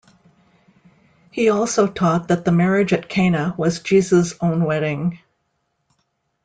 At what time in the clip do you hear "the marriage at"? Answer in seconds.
2.43-3.07